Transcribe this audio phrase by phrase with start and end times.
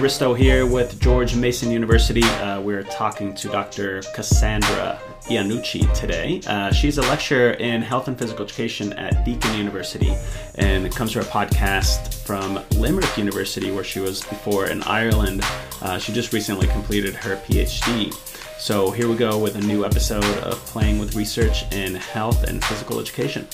[0.00, 2.22] Risto here with George Mason University.
[2.22, 4.00] Uh, we're talking to Dr.
[4.14, 6.40] Cassandra Iannucci today.
[6.46, 10.16] Uh, she's a lecturer in health and physical education at Deakin University
[10.54, 15.42] and comes to our podcast from Limerick University, where she was before in Ireland.
[15.82, 18.14] Uh, she just recently completed her PhD.
[18.58, 22.64] So here we go with a new episode of Playing with Research in Health and
[22.64, 23.46] Physical Education.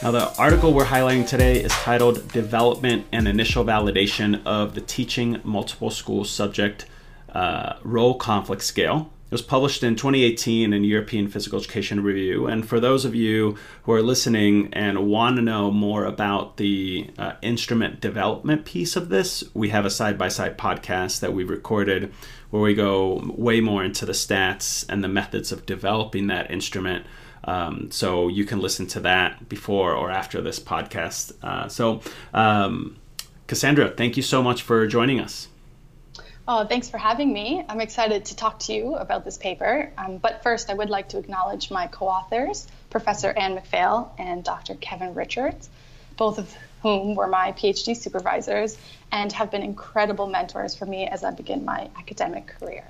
[0.00, 5.40] Now, the article we're highlighting today is titled Development and Initial Validation of the Teaching
[5.42, 6.86] Multiple School Subject
[7.30, 9.10] uh, Role Conflict Scale.
[9.24, 12.46] It was published in 2018 in European Physical Education Review.
[12.46, 17.10] And for those of you who are listening and want to know more about the
[17.18, 21.42] uh, instrument development piece of this, we have a side by side podcast that we
[21.42, 22.12] recorded
[22.50, 27.04] where we go way more into the stats and the methods of developing that instrument.
[27.44, 31.32] Um, so you can listen to that before or after this podcast.
[31.42, 32.00] Uh, so,
[32.34, 32.96] um,
[33.46, 35.48] Cassandra, thank you so much for joining us.
[36.50, 37.62] Oh, thanks for having me.
[37.68, 39.92] I'm excited to talk to you about this paper.
[39.98, 44.42] Um, but first, I would like to acknowledge my co authors, Professor Anne MacPhail and
[44.42, 44.74] Dr.
[44.74, 45.68] Kevin Richards,
[46.16, 48.78] both of whom were my PhD supervisors
[49.12, 52.84] and have been incredible mentors for me as I begin my academic career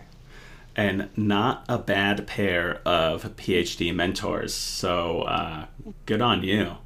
[0.79, 4.55] and not a bad pair of PhD mentors.
[4.55, 5.67] So uh,
[6.07, 6.77] good on you.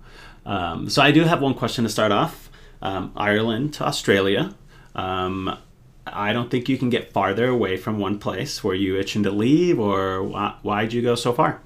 [0.47, 2.49] Um, so I do have one question to start off.
[2.81, 4.55] Um, Ireland to Australia.
[4.95, 5.59] Um,
[6.07, 8.65] I don't think you can get farther away from one place.
[8.65, 11.61] Were you itching to leave, or why, why'd you go so far?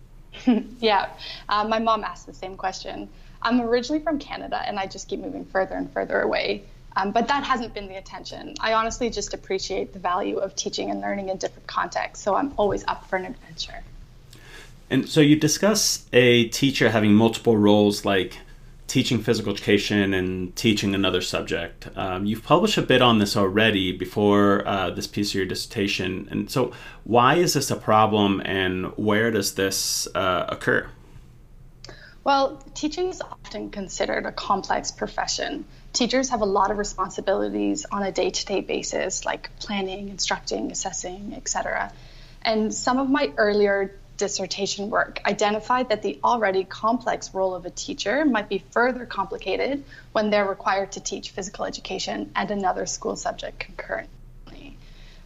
[0.80, 1.10] yeah,
[1.48, 3.08] uh, my mom asked the same question.
[3.40, 6.64] I'm originally from Canada, and I just keep moving further and further away.
[6.98, 8.54] Um, but that hasn't been the intention.
[8.58, 12.52] I honestly just appreciate the value of teaching and learning in different contexts, so I'm
[12.56, 13.84] always up for an adventure.
[14.90, 18.38] And so you discuss a teacher having multiple roles like
[18.88, 21.88] teaching physical education and teaching another subject.
[21.94, 26.26] Um, you've published a bit on this already before uh, this piece of your dissertation.
[26.32, 26.72] And so,
[27.04, 30.88] why is this a problem and where does this uh, occur?
[32.24, 38.02] Well, teaching is often considered a complex profession teachers have a lot of responsibilities on
[38.02, 41.92] a day-to-day basis like planning instructing assessing etc
[42.42, 47.70] and some of my earlier dissertation work identified that the already complex role of a
[47.70, 53.16] teacher might be further complicated when they're required to teach physical education and another school
[53.16, 54.76] subject concurrently.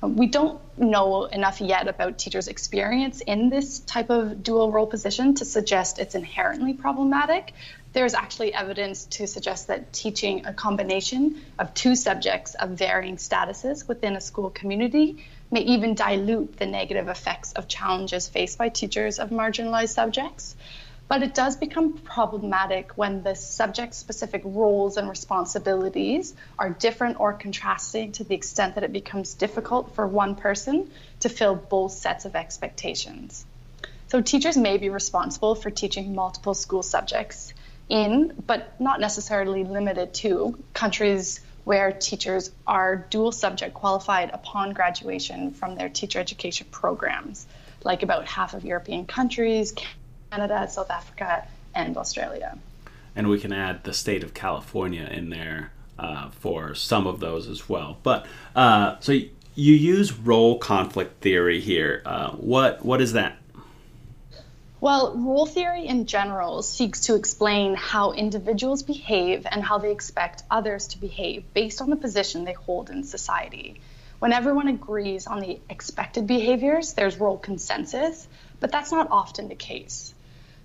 [0.03, 5.35] We don't know enough yet about teachers' experience in this type of dual role position
[5.37, 7.55] to suggest it's inherently problematic,
[7.93, 13.87] there's actually evidence to suggest that teaching a combination of two subjects of varying statuses
[13.87, 19.19] within a school community may even dilute the negative effects of challenges faced by teachers
[19.19, 20.57] of marginalized subjects.
[21.09, 27.35] But it does become problematic when the subject specific roles and responsibilities are different or
[27.35, 32.25] contrasting to the extent that it becomes difficult for one person to fill both sets
[32.25, 33.45] of expectations.
[34.09, 37.53] So, teachers may be responsible for teaching multiple school subjects
[37.93, 45.53] in, but not necessarily limited to, countries where teachers are dual subject qualified upon graduation
[45.53, 47.47] from their teacher education programs,
[47.85, 49.75] like about half of European countries,
[50.31, 52.59] Canada, South Africa, and Australia.
[53.15, 57.47] And we can add the state of California in there uh, for some of those
[57.47, 57.99] as well.
[58.03, 58.25] But
[58.57, 62.03] uh, so you use role conflict theory here.
[62.07, 63.37] Uh, what what is that?
[64.83, 70.43] Well, role theory in general seeks to explain how individuals behave and how they expect
[70.51, 73.81] others to behave based on the position they hold in society.
[74.19, 78.27] When everyone agrees on the expected behaviors, there's role consensus,
[78.59, 80.15] but that's not often the case.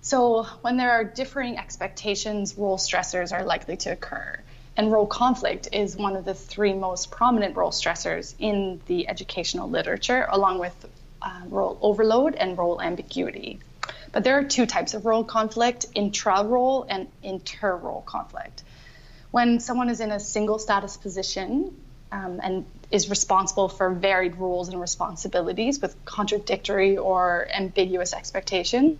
[0.00, 4.36] So, when there are differing expectations, role stressors are likely to occur.
[4.76, 9.70] And role conflict is one of the three most prominent role stressors in the educational
[9.70, 10.74] literature, along with
[11.22, 13.60] uh, role overload and role ambiguity.
[14.18, 18.64] But there are two types of role conflict intra role and inter role conflict.
[19.30, 21.76] When someone is in a single status position
[22.10, 28.98] um, and is responsible for varied roles and responsibilities with contradictory or ambiguous expectations,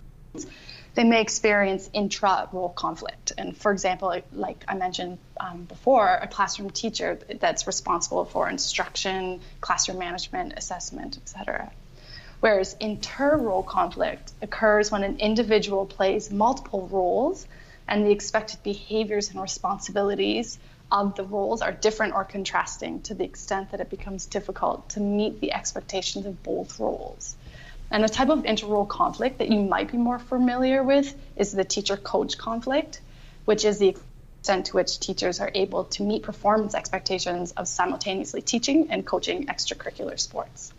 [0.95, 3.33] they may experience intra role conflict.
[3.37, 9.41] And for example, like I mentioned um, before, a classroom teacher that's responsible for instruction,
[9.59, 11.73] classroom management, assessment, etc.
[12.39, 17.45] Whereas inter-role conflict occurs when an individual plays multiple roles
[17.87, 20.57] and the expected behaviors and responsibilities
[20.91, 24.99] of the roles are different or contrasting to the extent that it becomes difficult to
[24.99, 27.35] meet the expectations of both roles.
[27.91, 31.65] And a type of inter-role conflict that you might be more familiar with is the
[31.65, 33.01] teacher coach conflict,
[33.45, 33.97] which is the
[34.39, 39.47] extent to which teachers are able to meet performance expectations of simultaneously teaching and coaching
[39.47, 40.73] extracurricular sports.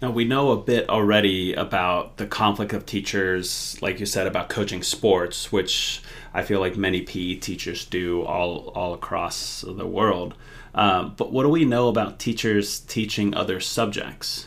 [0.00, 4.48] Now, we know a bit already about the conflict of teachers, like you said, about
[4.48, 6.02] coaching sports, which
[6.32, 10.34] I feel like many PE teachers do all, all across the world.
[10.72, 14.46] Um, but what do we know about teachers teaching other subjects?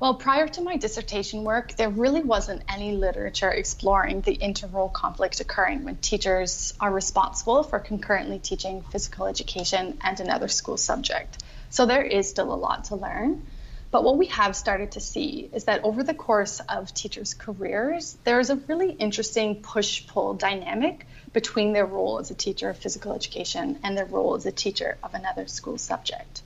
[0.00, 5.40] Well, prior to my dissertation work, there really wasn't any literature exploring the interrole conflict
[5.40, 11.44] occurring when teachers are responsible for concurrently teaching physical education and another school subject.
[11.70, 13.46] So there is still a lot to learn.
[13.90, 18.18] But what we have started to see is that over the course of teachers' careers,
[18.24, 22.76] there is a really interesting push pull dynamic between their role as a teacher of
[22.76, 26.42] physical education and their role as a teacher of another school subject,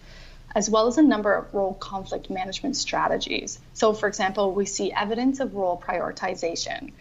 [0.55, 3.59] as well as a number of role conflict management strategies.
[3.75, 6.93] So, for example, we see evidence of role prioritization.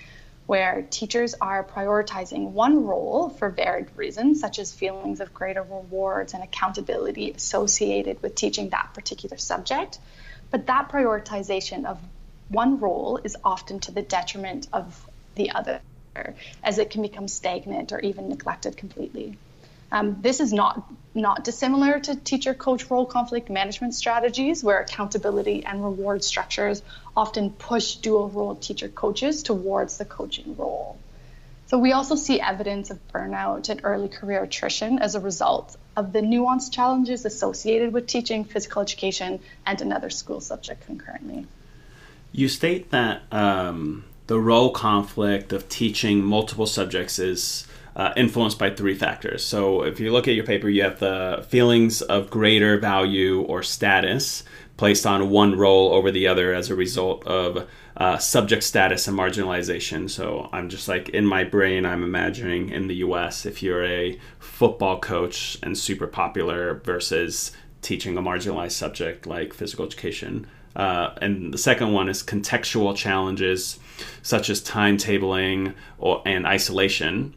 [0.48, 6.34] Where teachers are prioritizing one role for varied reasons, such as feelings of greater rewards
[6.34, 10.00] and accountability associated with teaching that particular subject,
[10.52, 12.00] but that prioritization of
[12.50, 15.82] one role is often to the detriment of the other,
[16.64, 19.38] as it can become stagnant or even neglected completely.
[19.94, 25.66] Um, this is not not dissimilar to teacher coach role conflict management strategies, where accountability
[25.66, 26.82] and reward structures
[27.18, 30.98] often push dual role teacher coaches towards the coaching role.
[31.72, 36.12] So we also see evidence of burnout and early career attrition as a result of
[36.12, 41.48] the nuanced challenges associated with teaching physical education and another school subject concurrently.
[42.34, 47.66] You state that um, the role conflict of teaching multiple subjects is
[47.96, 49.46] uh, influenced by three factors.
[49.46, 53.64] So, if you look at your paper, you have the feelings of greater value or
[53.64, 54.44] status
[54.76, 57.66] placed on one role over the other as a result of
[57.98, 60.10] uh, subject status and marginalization.
[60.10, 64.20] So I'm just like in my brain, I'm imagining in the US, if you're a
[64.40, 67.52] football coach and super popular versus
[67.82, 70.48] teaching a marginalized subject like physical education.
[70.76, 73.78] Uh, and the second one is contextual challenges
[74.22, 77.34] such as timetabling or and isolation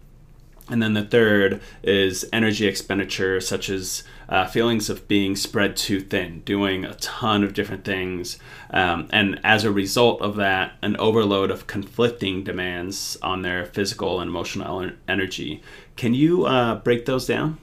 [0.69, 6.01] and then the third is energy expenditure, such as uh, feelings of being spread too
[6.01, 8.39] thin, doing a ton of different things.
[8.71, 14.21] Um, and as a result of that, an overload of conflicting demands on their physical
[14.21, 15.63] and emotional energy.
[15.97, 17.59] Can you uh, break those down?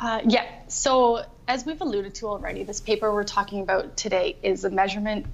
[0.00, 0.46] Uh, yeah.
[0.68, 5.26] So, as we've alluded to already, this paper we're talking about today is a measurement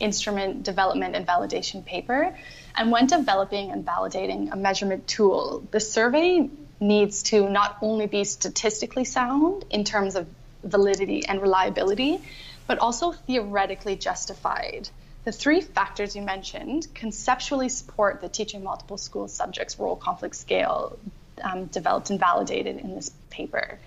[0.00, 2.36] instrument development and validation paper.
[2.76, 6.48] And when developing and validating a measurement tool, the survey
[6.80, 10.26] needs to not only be statistically sound in terms of
[10.62, 12.20] validity and reliability,
[12.66, 14.88] but also theoretically justified.
[15.24, 20.98] The three factors you mentioned conceptually support the teaching multiple school subjects role conflict scale
[21.42, 23.78] um, developed and validated in this paper.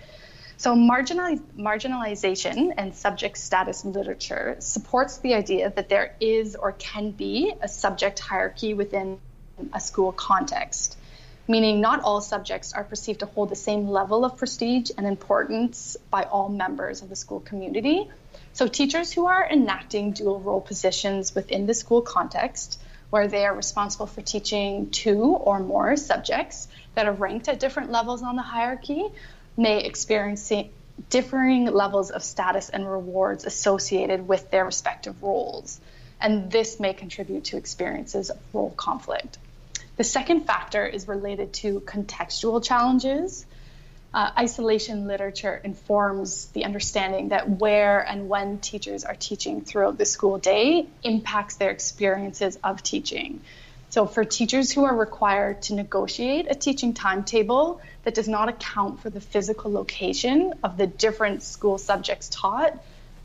[0.61, 7.51] So, marginalization and subject status literature supports the idea that there is or can be
[7.59, 9.17] a subject hierarchy within
[9.73, 10.99] a school context,
[11.47, 15.97] meaning not all subjects are perceived to hold the same level of prestige and importance
[16.11, 18.07] by all members of the school community.
[18.53, 23.55] So, teachers who are enacting dual role positions within the school context, where they are
[23.55, 28.43] responsible for teaching two or more subjects that are ranked at different levels on the
[28.43, 29.05] hierarchy,
[29.57, 30.51] may experience
[31.09, 35.79] differing levels of status and rewards associated with their respective roles.
[36.19, 39.37] And this may contribute to experiences of role conflict.
[39.97, 43.45] The second factor is related to contextual challenges.
[44.13, 50.05] Uh, isolation literature informs the understanding that where and when teachers are teaching throughout the
[50.05, 53.41] school day impacts their experiences of teaching.
[53.91, 59.01] So, for teachers who are required to negotiate a teaching timetable that does not account
[59.01, 62.73] for the physical location of the different school subjects taught,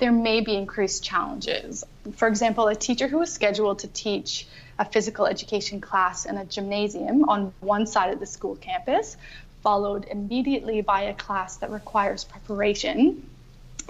[0.00, 1.84] there may be increased challenges.
[2.16, 6.44] For example, a teacher who is scheduled to teach a physical education class in a
[6.44, 9.16] gymnasium on one side of the school campus,
[9.62, 13.24] followed immediately by a class that requires preparation,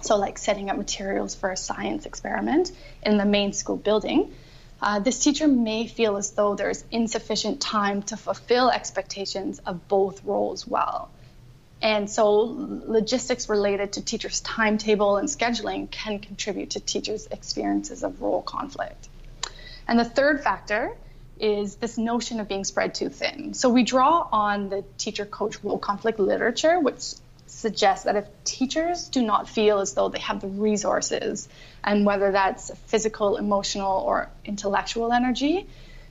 [0.03, 2.71] so like setting up materials for a science experiment
[3.03, 4.31] in the main school building
[4.81, 10.23] uh, this teacher may feel as though there's insufficient time to fulfill expectations of both
[10.25, 11.11] roles well.
[11.83, 12.31] And so,
[12.87, 19.09] logistics related to teachers' timetable and scheduling can contribute to teachers' experiences of role conflict.
[19.87, 20.97] And the third factor
[21.39, 23.53] is this notion of being spread too thin.
[23.53, 27.15] So, we draw on the teacher coach role conflict literature, which
[27.47, 31.49] suggests that if teachers do not feel as though they have the resources,
[31.85, 35.67] and whether that's physical, emotional, or intellectual energy,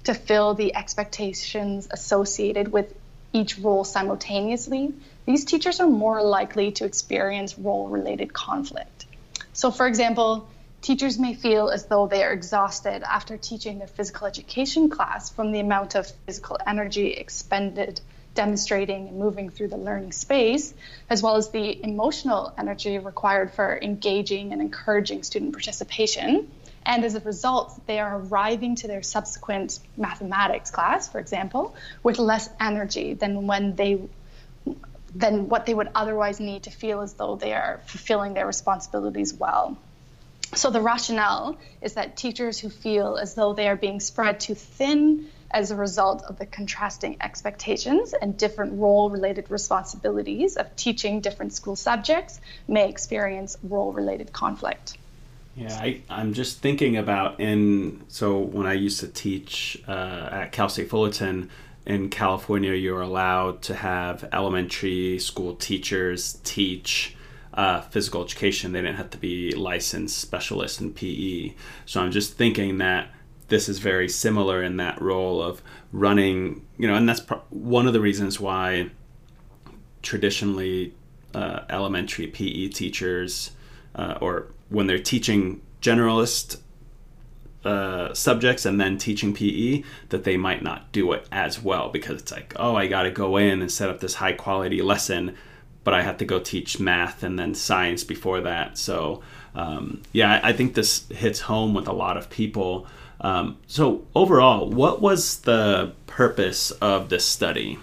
[0.06, 2.94] to fill the expectations associated with
[3.34, 4.94] each role simultaneously,
[5.26, 9.06] these teachers are more likely to experience role related conflict.
[9.54, 10.48] So, for example,
[10.82, 15.52] teachers may feel as though they are exhausted after teaching their physical education class from
[15.52, 18.00] the amount of physical energy expended
[18.36, 20.74] demonstrating and moving through the learning space,
[21.10, 26.52] as well as the emotional energy required for engaging and encouraging student participation.
[26.86, 32.20] And as a result, they are arriving to their subsequent mathematics class, for example, with
[32.20, 34.08] less energy than when they
[35.16, 39.34] than what they would otherwise need to feel as though they are fulfilling their responsibilities
[39.34, 39.78] well.
[40.54, 44.56] So the rationale is that teachers who feel as though they are being spread too
[44.56, 51.22] thin as a result of the contrasting expectations and different role related responsibilities of teaching
[51.22, 54.98] different school subjects may experience role related conflict.
[55.56, 60.52] Yeah, I, I'm just thinking about in so when I used to teach uh, at
[60.52, 61.50] Cal State Fullerton
[61.86, 67.16] in California, you're allowed to have elementary school teachers teach
[67.54, 68.74] uh, physical education.
[68.74, 71.54] They didn't have to be licensed specialists in PE.
[71.86, 73.08] So I'm just thinking that
[73.48, 75.62] this is very similar in that role of
[75.92, 78.90] running, you know, and that's pro- one of the reasons why
[80.02, 80.94] traditionally
[81.34, 83.52] uh, elementary PE teachers
[83.96, 86.60] uh, or when they're teaching generalist
[87.66, 92.22] uh, subjects and then teaching PE that they might not do it as well because
[92.22, 95.36] it's like, oh, I got to go in and set up this high quality lesson,
[95.84, 98.78] but I have to go teach math and then science before that.
[98.78, 99.22] So,
[99.56, 102.88] um, yeah, I think this hits home with a lot of people.
[103.22, 107.80] Um, so, overall, what was the purpose of this study?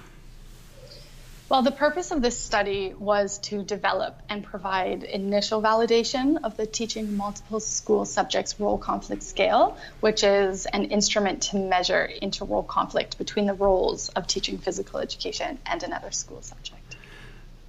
[1.52, 6.64] Well, the purpose of this study was to develop and provide initial validation of the
[6.64, 13.18] teaching multiple school subjects role conflict scale, which is an instrument to measure inter-role conflict
[13.18, 16.96] between the roles of teaching physical education and another school subject.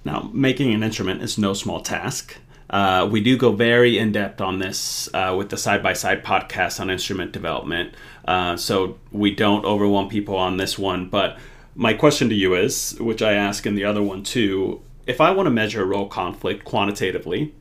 [0.02, 2.38] Now, making an instrument is no small task.
[2.70, 6.24] Uh, we do go very in depth on this uh, with the side by side
[6.24, 7.94] podcast on instrument development.
[8.24, 11.08] Uh, so we don't overwhelm people on this one.
[11.08, 11.38] But
[11.74, 15.30] my question to you is, which I ask in the other one too, if I
[15.32, 17.54] want to measure role conflict quantitatively,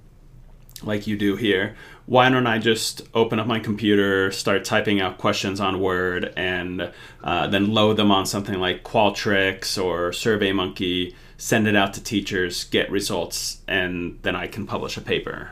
[0.81, 5.17] like you do here, why don't I just open up my computer, start typing out
[5.17, 6.91] questions on Word, and
[7.23, 12.65] uh, then load them on something like Qualtrics or SurveyMonkey, send it out to teachers,
[12.65, 15.51] get results, and then I can publish a paper?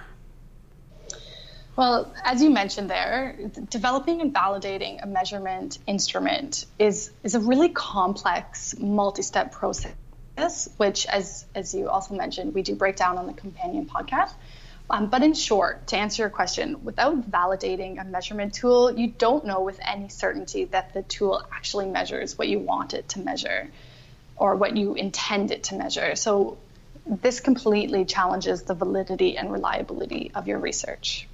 [1.78, 3.38] Well, as you mentioned there,
[3.70, 9.94] developing and validating a measurement instrument is, is a really complex multi step process,
[10.76, 14.34] which, as, as you also mentioned, we do break down on the companion podcast.
[14.92, 19.46] Um, but in short, to answer your question, without validating a measurement tool, you don't
[19.46, 23.70] know with any certainty that the tool actually measures what you want it to measure
[24.36, 26.16] or what you intend it to measure.
[26.16, 26.58] So
[27.06, 31.28] this completely challenges the validity and reliability of your research.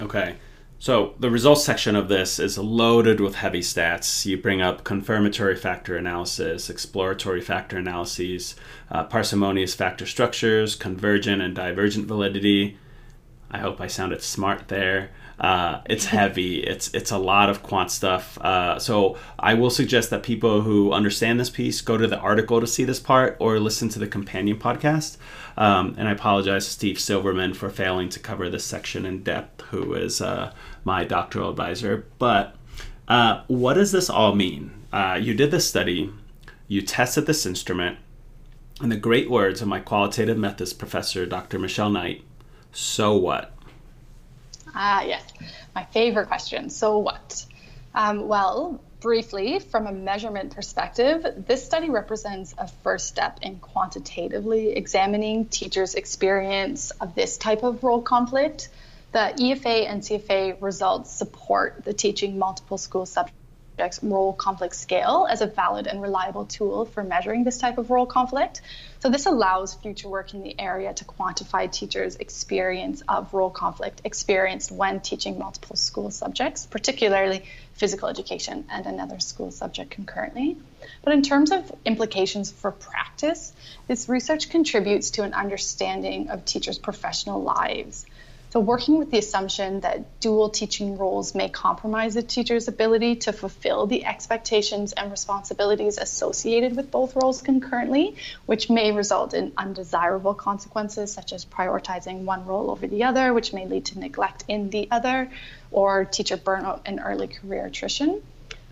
[0.00, 0.36] Okay.
[0.78, 4.26] So the results section of this is loaded with heavy stats.
[4.26, 8.56] You bring up confirmatory factor analysis, exploratory factor analyses,
[8.90, 12.78] uh, parsimonious factor structures, convergent and divergent validity.
[13.52, 15.10] I hope I sounded smart there.
[15.38, 16.62] Uh, it's heavy.
[16.62, 18.38] It's it's a lot of quant stuff.
[18.38, 22.60] Uh, so I will suggest that people who understand this piece go to the article
[22.60, 25.18] to see this part or listen to the companion podcast.
[25.56, 29.60] Um, and I apologize to Steve Silverman for failing to cover this section in depth,
[29.66, 30.52] who is uh,
[30.84, 32.06] my doctoral advisor.
[32.18, 32.56] But
[33.08, 34.72] uh, what does this all mean?
[34.92, 36.10] Uh, you did this study,
[36.68, 37.98] you tested this instrument,
[38.82, 41.58] in the great words of my qualitative methods professor, Dr.
[41.58, 42.24] Michelle Knight,
[42.72, 43.52] so what?
[44.74, 45.24] Ah, yes,
[45.74, 46.70] my favorite question.
[46.70, 47.44] So what?
[47.94, 54.70] Um, well, briefly, from a measurement perspective, this study represents a first step in quantitatively
[54.70, 58.70] examining teachers' experience of this type of role conflict.
[59.12, 63.04] The EFA and CFA results support the teaching multiple school
[63.82, 67.90] subjects role conflict scale as a valid and reliable tool for measuring this type of
[67.90, 68.60] role conflict.
[69.00, 74.00] So this allows future work in the area to quantify teachers' experience of role conflict
[74.04, 80.56] experienced when teaching multiple school subjects, particularly physical education and another school subject concurrently.
[81.02, 83.52] But in terms of implications for practice,
[83.88, 88.06] this research contributes to an understanding of teachers' professional lives
[88.52, 93.32] so, working with the assumption that dual teaching roles may compromise a teacher's ability to
[93.32, 100.34] fulfill the expectations and responsibilities associated with both roles concurrently, which may result in undesirable
[100.34, 104.68] consequences such as prioritizing one role over the other, which may lead to neglect in
[104.68, 105.30] the other,
[105.70, 108.20] or teacher burnout and early career attrition.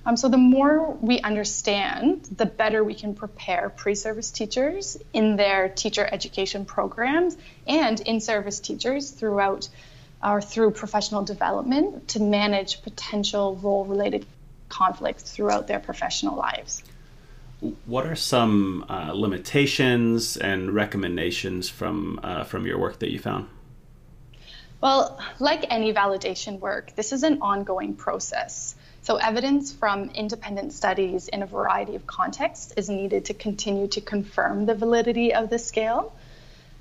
[0.06, 5.68] Um, so the more we understand, the better we can prepare pre-service teachers in their
[5.68, 9.68] teacher education programs and in-service teachers throughout
[10.22, 14.26] or through professional development to manage potential role-related
[14.68, 16.82] conflicts throughout their professional lives.
[17.84, 23.48] What are some uh, limitations and recommendations from uh, from your work that you found?
[24.80, 28.74] Well, like any validation work, this is an ongoing process.
[29.02, 34.00] So, evidence from independent studies in a variety of contexts is needed to continue to
[34.00, 36.12] confirm the validity of the scale.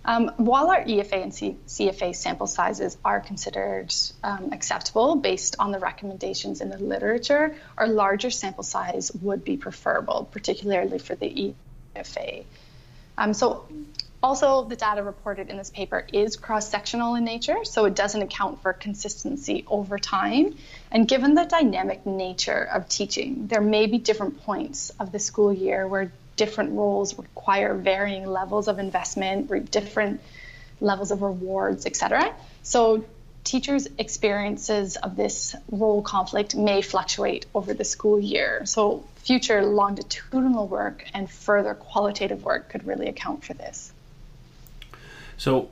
[0.04, 5.72] Um, while our EFA and C- CFA sample sizes are considered um, acceptable based on
[5.72, 11.54] the recommendations in the literature, our larger sample size would be preferable, particularly for the
[11.96, 12.44] EFA.
[13.18, 13.66] Um, so,
[14.22, 18.22] also, the data reported in this paper is cross sectional in nature, so it doesn't
[18.22, 20.58] account for consistency over time.
[20.92, 25.54] And given the dynamic nature of teaching, there may be different points of the school
[25.54, 30.20] year where different roles require varying levels of investment, different
[30.82, 32.36] levels of rewards, etc.
[32.62, 33.06] So,
[33.46, 38.66] teachers' experiences of this role conflict may fluctuate over the school year.
[38.66, 43.94] So, future longitudinal work and further qualitative work could really account for this.
[45.40, 45.70] So,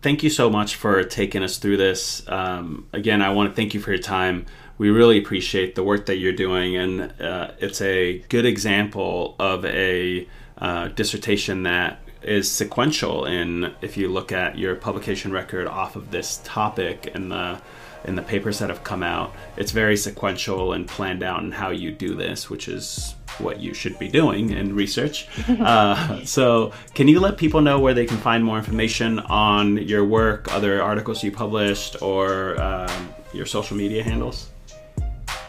[0.00, 2.22] thank you so much for taking us through this.
[2.28, 4.46] Um, again, I want to thank you for your time.
[4.78, 9.64] We really appreciate the work that you're doing, and uh, it's a good example of
[9.64, 13.24] a uh, dissertation that is sequential.
[13.24, 17.60] In if you look at your publication record off of this topic and the
[18.04, 21.70] in the papers that have come out, it's very sequential and planned out in how
[21.70, 25.28] you do this, which is what you should be doing in research.
[25.48, 30.04] uh, so, can you let people know where they can find more information on your
[30.04, 34.50] work, other articles you published, or um, your social media handles?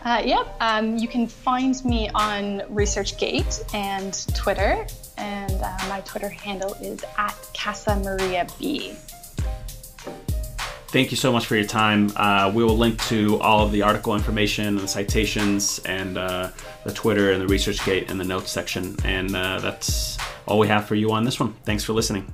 [0.06, 4.88] Uh, yep, um, you can find me on ResearchGate and Twitter,
[5.18, 8.96] and uh, my Twitter handle is at Casa Maria B
[10.92, 12.12] thank you so much for your time.
[12.16, 16.50] Uh, we will link to all of the article information and the citations and uh,
[16.84, 18.96] the Twitter and the ResearchGate in the notes section.
[19.04, 21.54] And uh, that's all we have for you on this one.
[21.64, 22.34] Thanks for listening.